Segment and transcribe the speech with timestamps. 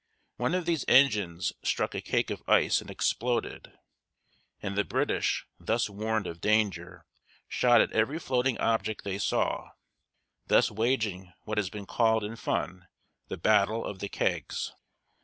[0.37, 3.77] One of these engines struck a cake of ice and exploded,
[4.59, 7.05] and the British, thus warned of danger,
[7.47, 9.73] shot at every floating object they saw,
[10.47, 12.87] thus waging what has been called in fun
[13.27, 14.73] the "Battle of the Kegs."